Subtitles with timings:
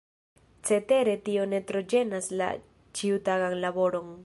[0.69, 2.49] Cetere tio ne tro ĝenas la
[3.01, 4.13] ĉiutagan laboron.